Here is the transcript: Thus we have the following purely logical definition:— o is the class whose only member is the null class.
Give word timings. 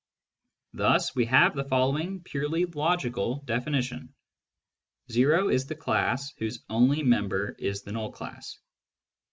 Thus 0.73 1.13
we 1.13 1.25
have 1.25 1.55
the 1.55 1.63
following 1.63 2.23
purely 2.23 2.65
logical 2.65 3.43
definition:— 3.45 4.15
o 5.15 5.49
is 5.49 5.67
the 5.67 5.75
class 5.75 6.31
whose 6.39 6.63
only 6.71 7.03
member 7.03 7.51
is 7.59 7.83
the 7.83 7.91
null 7.91 8.11
class. 8.11 8.57